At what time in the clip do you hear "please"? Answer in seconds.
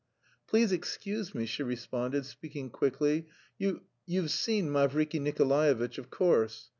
0.47-0.71